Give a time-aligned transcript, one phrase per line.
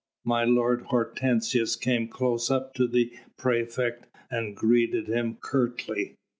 [0.25, 6.17] My lord Hortensius came close up to the praefect and greeted him curtly.